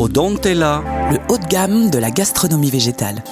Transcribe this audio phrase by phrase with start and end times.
[0.00, 0.82] Odontella.
[1.10, 3.22] le haut de gamme de la gastronomie végétale.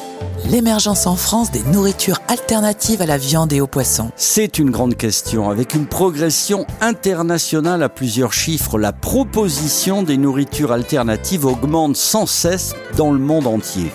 [0.47, 4.11] L'émergence en France des nourritures alternatives à la viande et aux poissons.
[4.17, 5.51] C'est une grande question.
[5.51, 12.75] Avec une progression internationale à plusieurs chiffres, la proposition des nourritures alternatives augmente sans cesse
[12.97, 13.91] dans le monde entier.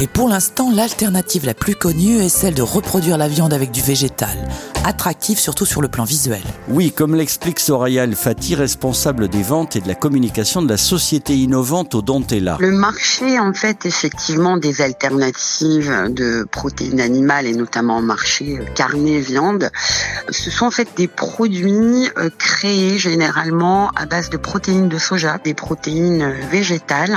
[0.00, 3.80] Et pour l'instant, l'alternative la plus connue est celle de reproduire la viande avec du
[3.80, 4.48] végétal,
[4.84, 6.42] attractive surtout sur le plan visuel.
[6.68, 10.76] Oui, comme l'explique Soraya El Fati, responsable des ventes et de la communication de la
[10.76, 12.58] société innovante Odontella.
[12.60, 19.20] Le marché, en fait, effectivement, des alternatives de protéines animales et notamment marché euh, carné,
[19.20, 19.70] viande,
[20.30, 25.38] ce sont en fait des produits euh, créés généralement à base de protéines de soja,
[25.42, 27.16] des protéines euh, végétales.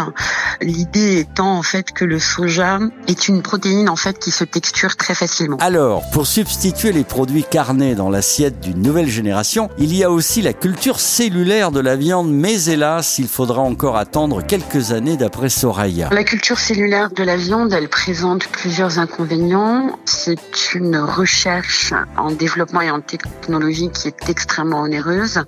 [0.61, 4.95] L'idée étant en fait que le soja est une protéine en fait qui se texture
[4.95, 5.57] très facilement.
[5.57, 10.41] Alors, pour substituer les produits carnés dans l'assiette d'une nouvelle génération, il y a aussi
[10.41, 15.49] la culture cellulaire de la viande, mais hélas, il faudra encore attendre quelques années d'après
[15.49, 16.09] Soraya.
[16.11, 19.97] La culture cellulaire de la viande, elle présente plusieurs inconvénients.
[20.03, 25.43] C'est une recherche en développement et en technologie qui est extrêmement onéreuse.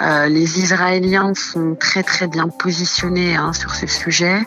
[0.00, 4.40] Euh, les Israéliens sont très très bien positionnés hein, sur ce sujet.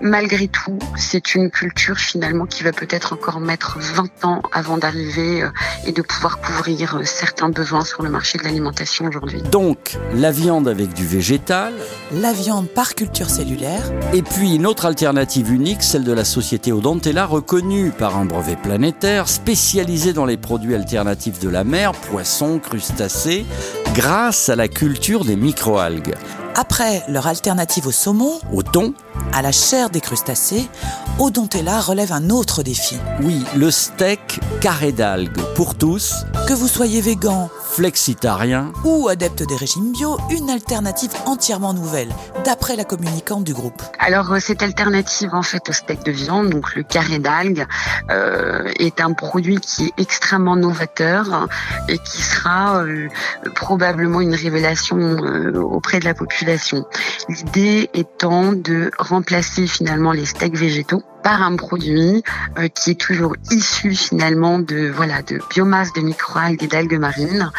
[0.00, 5.42] Malgré tout, c'est une culture finalement qui va peut-être encore mettre 20 ans avant d'arriver
[5.42, 5.50] euh,
[5.86, 9.42] et de pouvoir couvrir euh, certains besoins sur le marché de l'alimentation aujourd'hui.
[9.42, 11.74] Donc, la viande avec du végétal,
[12.12, 16.72] La viande par culture cellulaire, et puis une autre alternative unique, celle de la société
[16.72, 22.58] Odontella, reconnue par un brevet planétaire, spécialisée dans les produits alternatifs de la mer, poissons,
[22.58, 23.46] crustacés,
[23.94, 26.14] grâce à la culture des microalgues.
[26.54, 28.94] Après leur alternative au saumon, Au thon,
[29.32, 30.68] à la chair des crustacés,
[31.18, 32.96] Odontella relève un autre défi.
[33.22, 35.40] oui, le steak carré d'algues.
[35.54, 41.72] Pour tous, Que vous soyez végan flexitarien, ou adepte des régimes bio, une alternative entièrement
[41.72, 42.08] nouvelle,
[42.44, 43.80] d'après la communicante du groupe.
[44.00, 47.64] Alors euh, cette alternative en fait au steak de viande, donc le carré d'algues,
[48.10, 51.46] euh, est un produit qui est extrêmement novateur
[51.88, 53.08] et qui sera euh,
[53.54, 56.84] probablement une révélation euh, auprès de la population.
[57.28, 62.22] L'idée étant de remplacer finalement les steaks végétaux par un produit
[62.58, 67.52] euh, qui est toujours issu finalement de voilà de biomasse de microalgues et d'algues marines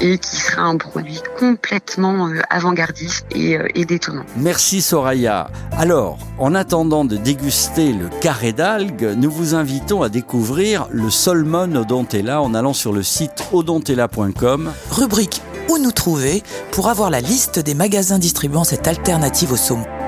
[0.00, 4.24] et qui sera un produit complètement euh, avant-gardiste et, euh, et détonnant.
[4.36, 5.50] Merci Soraya.
[5.76, 11.74] Alors, en attendant de déguster le carré d'algues, nous vous invitons à découvrir le Solmon
[11.74, 14.72] Odontella en allant sur le site odontella.com.
[14.90, 16.42] Rubrique Où nous trouver
[16.72, 20.01] pour avoir la liste des magasins distribuant cette alternative au saumon.